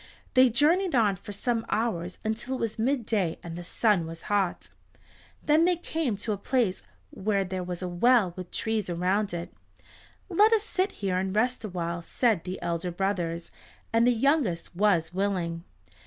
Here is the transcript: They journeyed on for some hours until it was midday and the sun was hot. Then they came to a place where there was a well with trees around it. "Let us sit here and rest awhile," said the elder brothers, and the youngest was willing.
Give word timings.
They 0.33 0.49
journeyed 0.49 0.95
on 0.95 1.15
for 1.15 1.31
some 1.31 1.63
hours 1.69 2.17
until 2.25 2.55
it 2.55 2.59
was 2.59 2.79
midday 2.79 3.37
and 3.43 3.55
the 3.55 3.63
sun 3.63 4.07
was 4.07 4.23
hot. 4.33 4.71
Then 5.43 5.65
they 5.65 5.75
came 5.75 6.17
to 6.17 6.31
a 6.31 6.39
place 6.39 6.81
where 7.11 7.43
there 7.45 7.63
was 7.63 7.83
a 7.83 7.87
well 7.87 8.33
with 8.35 8.49
trees 8.49 8.89
around 8.89 9.31
it. 9.31 9.53
"Let 10.27 10.53
us 10.53 10.63
sit 10.63 10.91
here 10.93 11.19
and 11.19 11.35
rest 11.35 11.63
awhile," 11.63 12.01
said 12.01 12.45
the 12.45 12.59
elder 12.63 12.89
brothers, 12.89 13.51
and 13.93 14.07
the 14.07 14.11
youngest 14.11 14.75
was 14.75 15.13
willing. 15.13 15.65